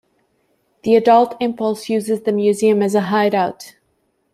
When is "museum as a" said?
2.31-3.01